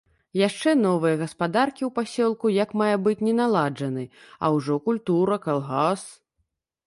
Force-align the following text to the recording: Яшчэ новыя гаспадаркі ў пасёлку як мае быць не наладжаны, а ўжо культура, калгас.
Яшчэ 0.47 0.71
новыя 0.85 1.15
гаспадаркі 1.23 1.83
ў 1.87 1.91
пасёлку 1.97 2.45
як 2.63 2.69
мае 2.81 2.95
быць 3.07 3.25
не 3.29 3.33
наладжаны, 3.41 4.03
а 4.47 4.53
ўжо 4.57 4.79
культура, 4.87 5.35
калгас. 5.47 6.01